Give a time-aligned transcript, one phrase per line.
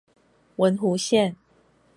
[0.55, 1.35] 文湖線